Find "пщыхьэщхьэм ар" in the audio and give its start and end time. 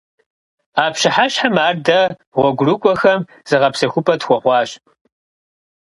0.93-1.77